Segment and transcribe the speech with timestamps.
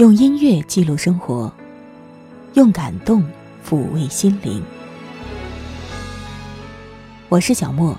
[0.00, 1.52] 用音乐记录生活，
[2.54, 3.22] 用感动
[3.62, 4.62] 抚慰心灵。
[7.28, 7.94] 我是小莫，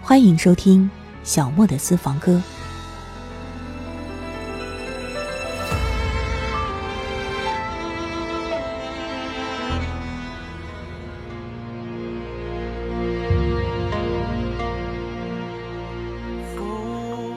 [0.00, 0.90] 欢迎收听
[1.22, 2.40] 小莫的私房歌。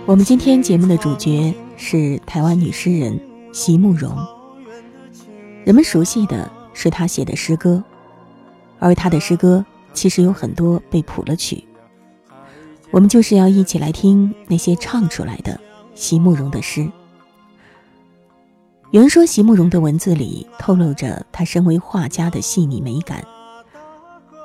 [0.06, 3.20] 我们今天节目的主角是台湾女诗人
[3.52, 4.16] 席慕容。
[5.64, 7.84] 人们熟悉的是她写的诗歌，
[8.80, 11.64] 而她的诗歌其实有很多被谱了曲。
[12.92, 15.60] 我们就是要一起来听那些唱出来的
[15.96, 16.90] 席慕容的诗。
[18.92, 23.24] 有人说，席慕容的文字里透露着她身为画家的细腻美感。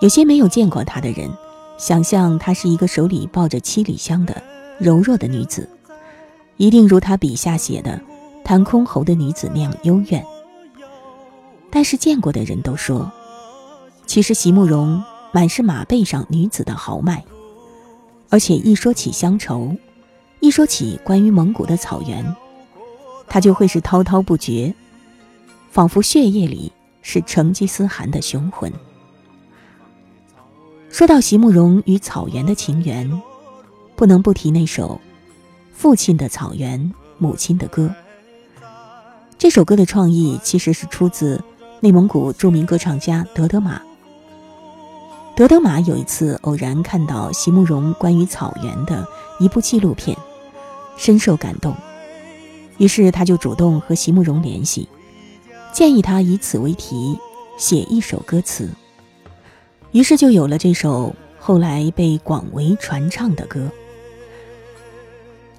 [0.01, 1.31] 有些没有见过她的人，
[1.79, 4.43] 想象她是一个手里抱着七里香的。
[4.79, 5.67] 柔弱的女子，
[6.59, 7.99] 一定如他笔下写的
[8.47, 10.25] “弹箜篌的女子”那样幽怨。
[11.69, 13.11] 但是见过的人都说，
[14.07, 15.03] 其实席慕容
[15.33, 17.25] 满是马背上女子的豪迈，
[18.31, 19.75] 而且一说起乡愁，
[20.39, 22.25] 一说起关于蒙古的草原，
[23.27, 24.73] 她就会是滔滔不绝，
[25.73, 26.71] 仿佛血液里
[27.03, 28.73] 是成吉思汗的雄浑。
[30.89, 33.11] 说到席慕容与草原的情缘。
[33.97, 35.01] 不能不提那首
[35.73, 37.87] 《父亲的草原，母亲的歌》。
[39.39, 41.43] 这首歌的创意其实是出自
[41.81, 43.81] 内蒙古著名歌唱家德德玛。
[45.35, 49.07] 德德玛有一次偶然看到席慕容关于草原的
[49.39, 50.17] 一部纪录片，
[50.97, 51.77] 深受感动，
[52.79, 54.89] 于是他就主动和席慕容联系，
[55.71, 57.19] 建议他以此为题
[57.59, 58.71] 写一首歌词，
[59.93, 63.71] 于是就有了这首后来被广为传唱的歌。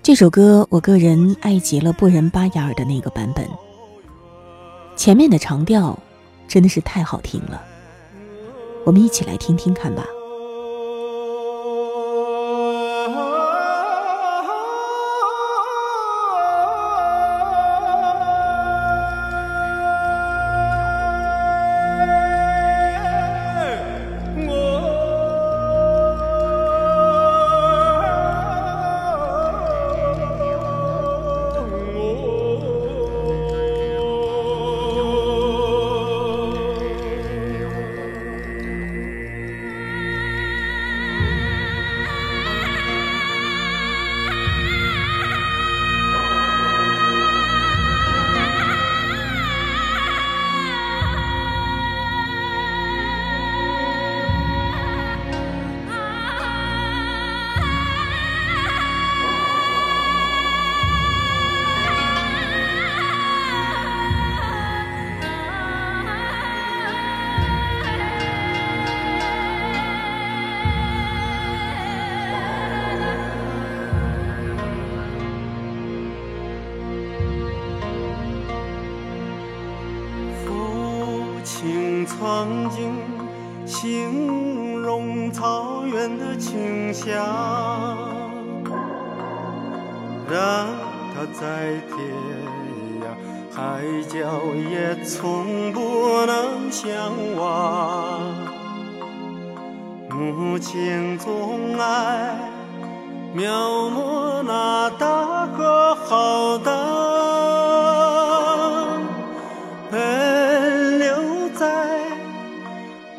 [0.02, 3.48] 这首歌，我个人爱极了布仁巴雅尔的那个版本。
[4.98, 5.98] 前面的长调
[6.48, 7.64] 真的是太好听了，
[8.84, 10.04] 我们一起来听听看吧。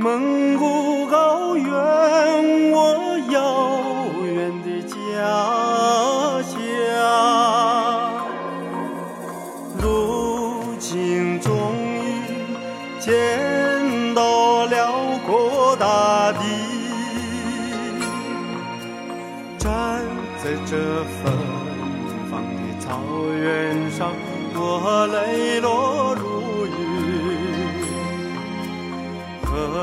[0.00, 0.87] 蒙古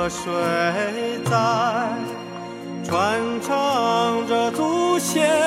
[0.05, 0.31] 河水
[1.25, 1.31] 在
[2.83, 5.44] 传唱着祖先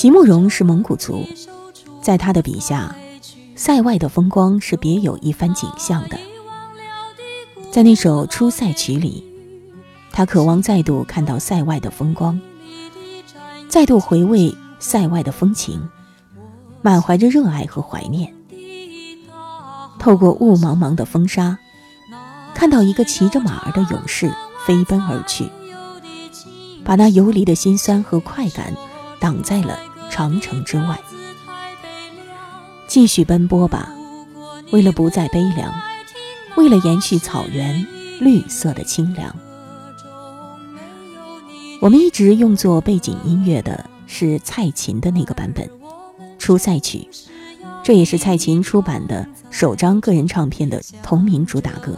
[0.00, 1.28] 席慕容是蒙古族，
[2.00, 2.96] 在他的笔下，
[3.54, 6.18] 塞外的风光是别有一番景象的。
[7.70, 9.22] 在那首《出塞曲》里，
[10.10, 12.40] 他渴望再度看到塞外的风光，
[13.68, 15.86] 再度回味塞外的风情，
[16.80, 18.34] 满怀着热爱和怀念。
[19.98, 21.58] 透过雾茫茫的风沙，
[22.54, 25.46] 看到一个骑着马儿的勇士飞奔而去，
[26.86, 28.74] 把那游离的辛酸和快感
[29.20, 29.78] 挡在了
[30.10, 31.00] 长城之外。
[32.86, 33.88] 继续奔波吧，
[34.72, 35.72] 为了不再悲凉，
[36.56, 37.86] 为了延续草原
[38.20, 39.34] 绿色的清凉。
[41.80, 45.64] 我们一直用作背景音乐的是蔡琴的那个版本
[46.38, 47.08] 《出塞曲》，
[47.82, 51.96] 这也是蔡琴出版的首张个人唱片的同名主打歌。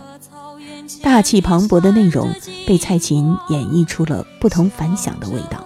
[1.03, 2.31] 大气磅礴的内容
[2.67, 5.62] 被蔡琴演绎出了不同凡响的味道。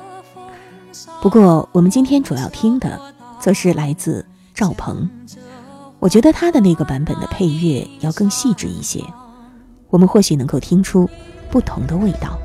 [1.23, 3.01] 不过，我们今天主要听的，
[3.41, 5.09] 则是来自赵鹏。
[5.99, 9.03] 我觉得他的那个版本的配乐要更细致一些，
[9.89, 11.09] 我们或许能够听出
[11.51, 12.39] 不同的味道。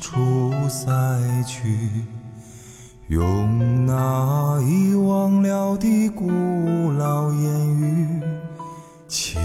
[0.00, 0.90] 出塞
[1.46, 2.06] 曲，
[3.08, 6.30] 用那遗忘了的古
[6.92, 8.22] 老言语，
[9.06, 9.38] 请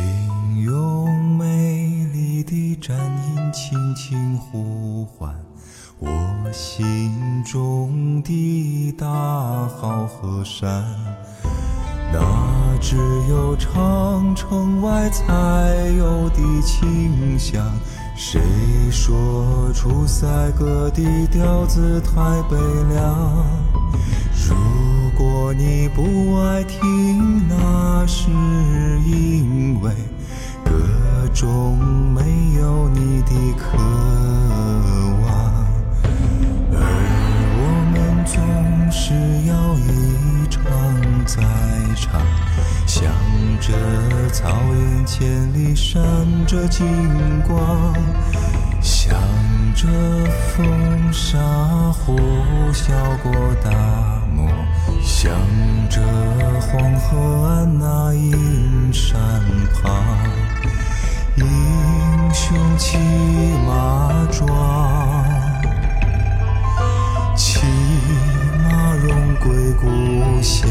[0.63, 5.35] 用美丽的战音轻轻呼唤
[5.99, 6.09] 我
[6.53, 10.85] 心中的大好河山。
[12.13, 12.95] 那只
[13.29, 15.25] 有长城外才
[15.97, 17.61] 有的清香。
[18.17, 18.41] 谁
[18.89, 22.13] 说出塞歌的调子太
[22.49, 22.55] 悲
[22.93, 23.45] 凉？
[24.47, 24.55] 如
[25.17, 28.29] 果你不爱听，那是
[29.05, 29.91] 因为
[30.63, 30.71] 歌
[31.33, 31.77] 中
[32.13, 32.21] 没
[32.57, 33.77] 有你的渴
[35.21, 35.65] 望。
[36.71, 36.79] 而
[37.57, 38.41] 我们总
[38.91, 39.13] 是
[39.45, 40.63] 要一场
[41.25, 41.43] 再
[41.95, 42.21] 唱，
[43.59, 43.73] 着
[44.31, 46.01] 草原千里闪
[46.45, 46.85] 着金
[47.47, 47.93] 光，
[48.81, 49.15] 向
[49.73, 49.87] 着
[50.55, 51.39] 风沙
[51.91, 52.15] 呼
[52.71, 52.91] 啸
[53.23, 53.31] 过
[53.63, 53.71] 大
[54.35, 54.47] 漠，
[55.01, 55.31] 向
[55.89, 56.01] 着
[56.61, 59.17] 黄河岸那阴山
[59.73, 60.03] 旁，
[61.37, 62.97] 英雄骑
[63.65, 65.25] 马壮。
[67.35, 67.61] 骑
[68.63, 70.69] 马荣归故乡。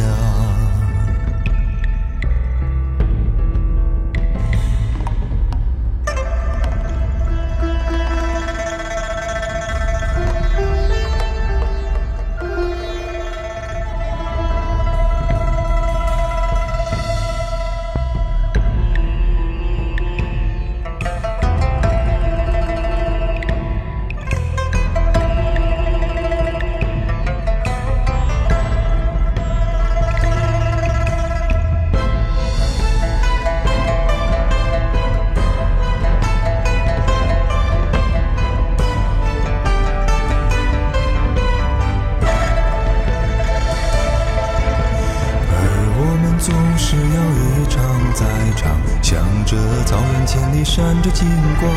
[50.77, 51.25] 闪着金
[51.61, 51.73] 光，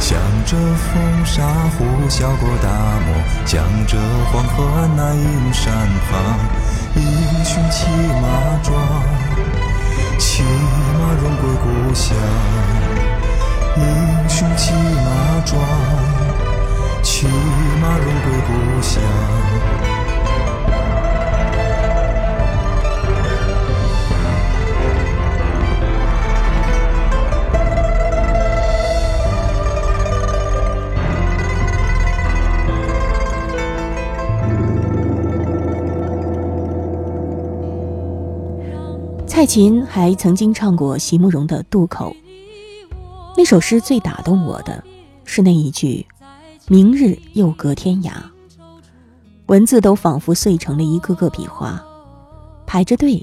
[0.00, 2.68] 向着风沙呼啸过大
[3.06, 3.14] 漠，
[3.46, 3.96] 向着
[4.32, 5.72] 黄河岸那阴山
[6.10, 6.36] 旁，
[6.96, 7.86] 英雄骑
[8.20, 8.76] 马壮，
[10.18, 12.16] 骑马荣归故乡。
[13.76, 15.62] 英雄骑马壮，
[17.04, 17.28] 骑
[17.80, 19.00] 马荣归故乡。
[39.44, 42.16] 蔡琴还曾经唱过席慕容的《渡口》，
[43.36, 44.82] 那首诗最打动我的
[45.26, 46.06] 是那一句
[46.66, 48.12] “明日又隔天涯”，
[49.44, 51.78] 文字都仿佛碎成了一个个笔画，
[52.64, 53.22] 排着队，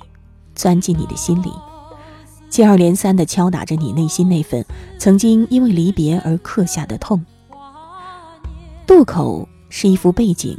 [0.54, 1.52] 钻进你的心里，
[2.52, 4.64] 接二连三地敲打着你内心那份
[5.00, 7.26] 曾经因为离别而刻下的痛。
[8.86, 10.56] 渡口是一幅背景，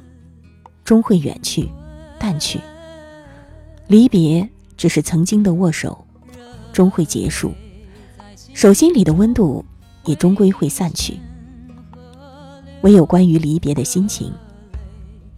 [0.82, 1.70] 终会远去，
[2.18, 2.58] 淡去，
[3.86, 4.48] 离别。
[4.82, 6.04] 只是曾经的握手，
[6.72, 7.52] 终会结束；
[8.52, 9.64] 手心里的温度
[10.06, 11.20] 也终归会散去。
[12.80, 14.32] 唯有关于离别的心情，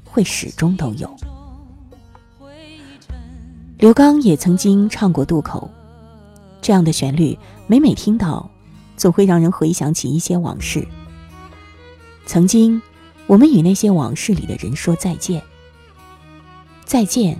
[0.03, 1.15] 会始终都有。
[3.77, 5.71] 刘刚也曾经唱过《渡口》，
[6.63, 8.49] 这样的旋律，每每听到，
[8.97, 10.89] 总会让人回想起一些往事。
[12.25, 12.81] 曾经，
[13.27, 15.43] 我们与那些往事里的人说再见，
[16.87, 17.39] 再见。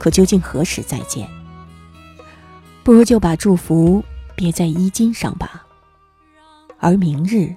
[0.00, 1.28] 可究竟何时再见？
[2.82, 4.02] 不如就把祝福
[4.34, 5.66] 别在衣襟上吧。
[6.78, 7.54] 而明日，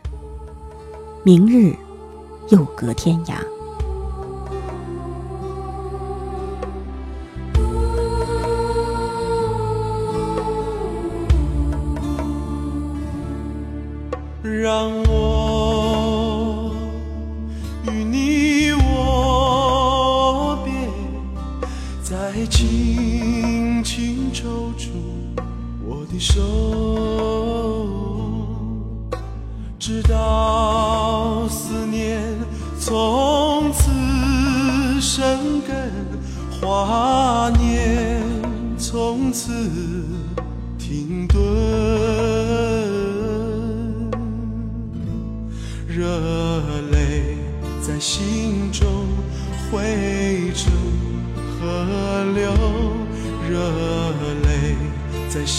[1.23, 1.73] 明日
[2.49, 3.35] 又隔天涯。
[14.43, 15.72] 让我
[22.55, 24.91] 轻轻抽出
[25.83, 26.39] 我的手，
[29.79, 32.21] 直到思念
[32.79, 33.89] 从此
[35.01, 35.91] 生根，
[36.61, 36.85] 华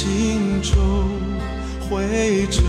[0.05, 1.09] 心中
[1.89, 2.63] 汇成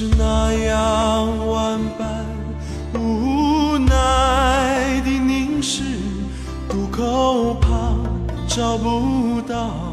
[0.00, 2.24] 是那样万般
[2.94, 5.82] 无奈的凝视，
[6.68, 7.98] 渡口旁
[8.46, 9.92] 找不到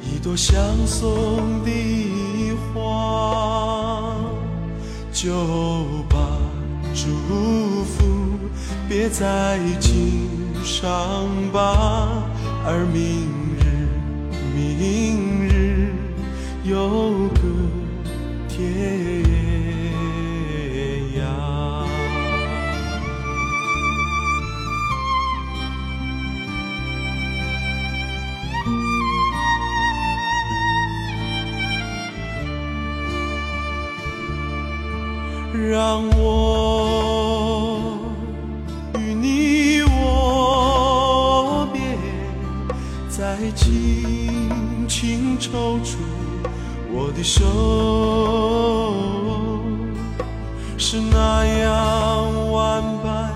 [0.00, 0.54] 一朵相
[0.86, 4.14] 送的花，
[5.12, 5.34] 就
[6.08, 6.16] 把
[6.94, 8.04] 祝福
[8.88, 10.28] 别在襟
[10.62, 12.06] 上吧，
[12.64, 13.26] 而明
[13.58, 13.88] 日，
[14.54, 15.92] 明日
[16.62, 17.28] 又
[45.40, 45.98] 抽出
[46.92, 47.40] 我的手。
[50.76, 53.32] 是那样万般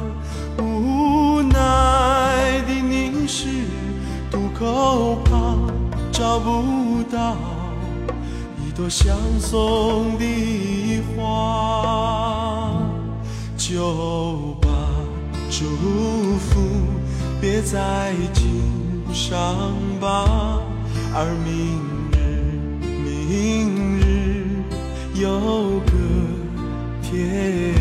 [0.58, 3.46] 无奈的凝视，
[4.30, 5.70] 渡口旁
[6.12, 7.36] 找不到
[8.66, 10.24] 一朵相送的
[11.16, 12.76] 花，
[13.56, 14.68] 就把
[15.50, 15.64] 祝
[16.38, 16.60] 福
[17.40, 18.62] 别在襟
[19.12, 19.36] 上
[20.00, 20.58] 吧，
[21.14, 21.80] 而明
[23.34, 24.46] 明日
[25.20, 26.04] 有个。
[27.02, 27.73] 天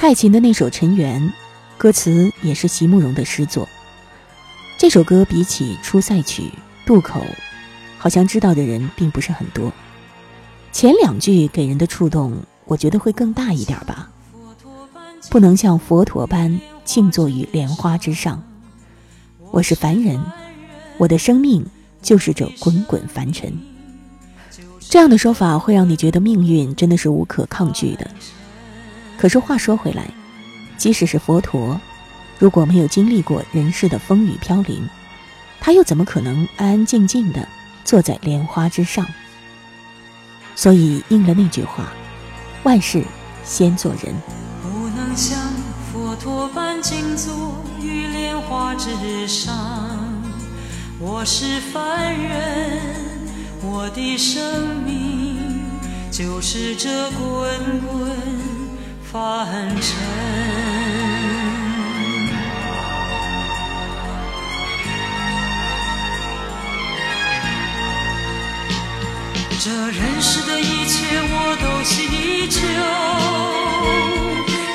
[0.00, 1.20] 蔡琴的那首《尘缘》，
[1.76, 3.68] 歌词也是席慕容的诗作。
[4.78, 6.42] 这首歌比起《出塞曲》
[6.86, 7.18] 《渡口》，
[7.98, 9.72] 好像知道的人并不是很多。
[10.70, 12.32] 前两句给人的触动，
[12.66, 14.08] 我觉得会更大一点吧。
[15.30, 18.40] 不能像佛陀般静坐于莲花之上。
[19.50, 20.22] 我是凡人，
[20.96, 21.66] 我的生命
[22.00, 23.52] 就是这滚滚凡尘。
[24.78, 28.08] 这样的说法会让你觉得命运真的是无可抗拒的。
[29.18, 30.08] 可是话说回来，
[30.76, 31.78] 即使是佛陀，
[32.38, 34.88] 如果没有经历过人世的风雨飘零，
[35.60, 37.46] 他又怎么可能安安静静的
[37.84, 39.04] 坐在莲花之上？
[40.54, 41.92] 所以应了那句话：
[42.62, 43.04] 万事
[43.44, 44.14] 先做人。
[44.62, 45.36] 不能像
[45.92, 49.52] 佛陀般静坐于莲花之上，
[51.00, 52.80] 我是凡人。
[53.60, 55.36] 我的生命
[56.12, 58.08] 就是这滚滚
[59.18, 59.98] 凡尘，
[69.58, 72.60] 这人世的一切我都祈求，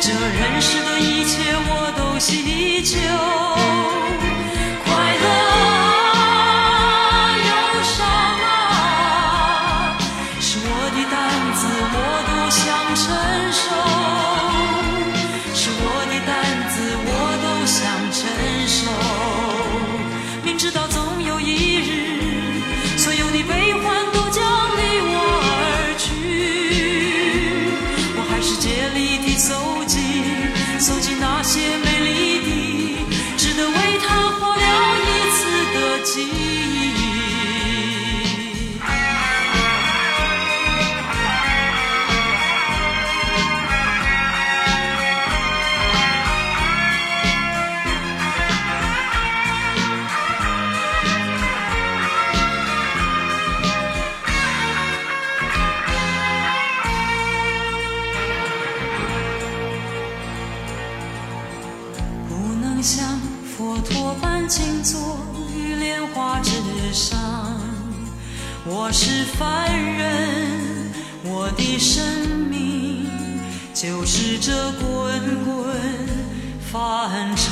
[0.01, 2.99] 这人世的一切我都祈求。
[68.95, 72.06] 是凡人，我的生
[72.47, 73.10] 命
[73.73, 75.65] 就是这滚滚
[76.71, 77.51] 凡尘。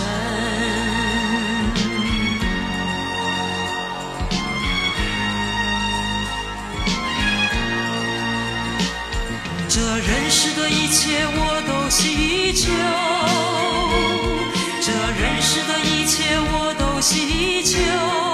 [9.68, 12.72] 这人世的一切我都希求，
[14.80, 18.31] 这人世的一切我都希求。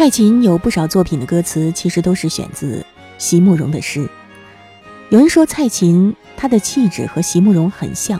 [0.00, 2.82] 蔡琴有不少作品的歌词，其实都是选自
[3.18, 4.08] 席慕容的诗。
[5.10, 8.18] 有人说蔡琴她的气质和席慕容很像，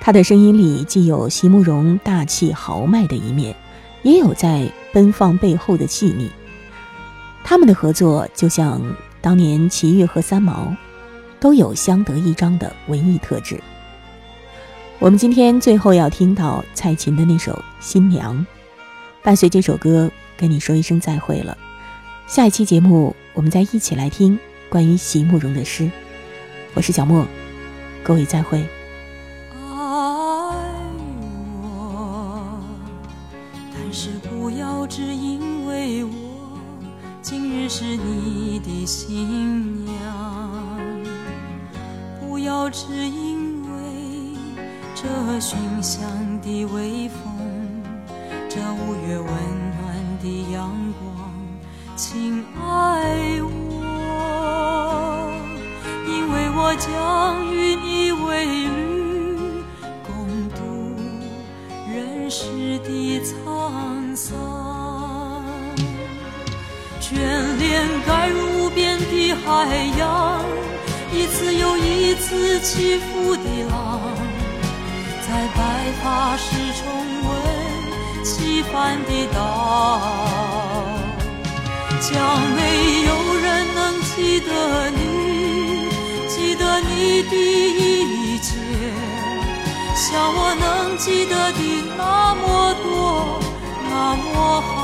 [0.00, 3.54] 她的声音里既有席慕容大气豪迈的一面，
[4.02, 6.28] 也有在奔放背后的细腻。
[7.44, 8.82] 他们的合作就像
[9.20, 10.74] 当年齐豫和三毛，
[11.38, 13.56] 都有相得益彰的文艺特质。
[14.98, 18.36] 我们今天最后要听到蔡琴的那首《新娘》，
[19.22, 20.10] 伴随这首歌。
[20.42, 21.56] 跟你说一声再会了，
[22.26, 24.36] 下一期节目我们再一起来听
[24.68, 25.88] 关于席慕容的诗。
[26.74, 27.24] 我是小莫，
[28.02, 28.81] 各位再会。
[72.12, 73.98] 一次起伏的浪，
[75.26, 76.44] 在白发时
[76.74, 76.84] 重
[77.24, 79.38] 温起帆的岛。
[82.02, 82.12] 将
[82.54, 85.88] 没有人能记得你，
[86.28, 88.58] 记得你的一切，
[89.96, 91.58] 像我能记得的
[91.96, 93.40] 那么多，
[93.88, 94.81] 那么好。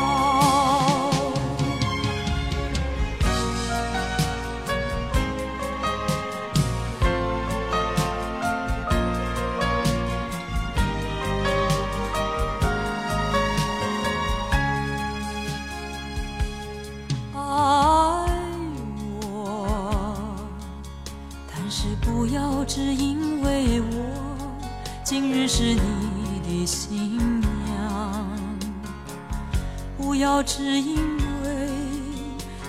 [25.10, 28.38] 今日是你的新娘，
[29.96, 30.98] 不要只因
[31.42, 31.70] 为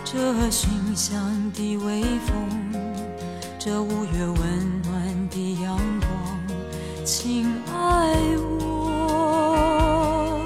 [0.05, 2.31] 这熏香的微风，
[3.59, 6.09] 这五月温暖的阳光，
[7.03, 8.15] 亲爱
[8.61, 10.39] 我，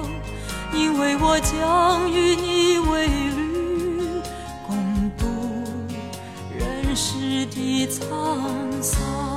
[0.73, 4.19] 因为我将与你为侣，
[4.65, 5.27] 共度
[6.57, 9.32] 人世的沧桑。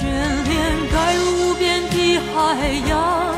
[0.00, 0.04] 眷
[0.48, 0.56] 恋
[0.90, 1.94] 该无边的
[2.32, 2.34] 海
[2.88, 3.34] 洋，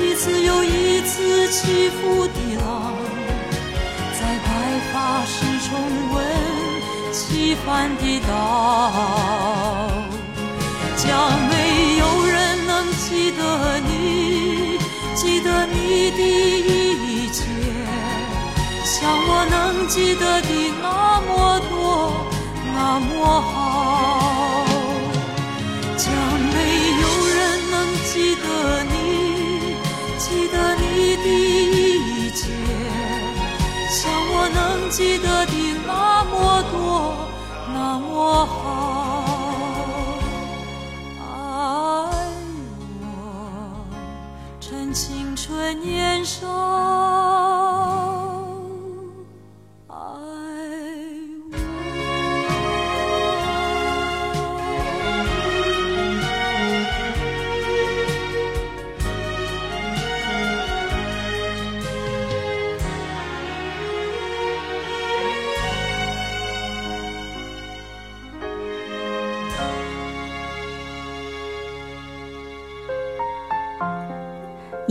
[0.00, 2.92] 一次又一次起伏的浪，
[4.18, 4.46] 在白
[4.92, 5.70] 发时重
[6.12, 6.14] 温
[7.12, 8.32] 起帆的岛。
[10.96, 11.06] 将
[11.48, 14.78] 没有人能记得你，
[15.14, 17.44] 记得你的一切，
[18.84, 20.48] 像我能记得的
[20.82, 22.26] 那么多，
[22.74, 24.23] 那么好。
[34.96, 35.52] 记得的
[35.84, 37.16] 那么多，
[37.74, 38.63] 那么好。